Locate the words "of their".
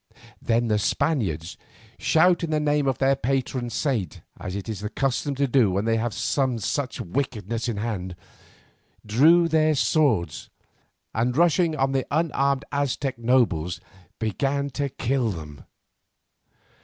2.87-3.15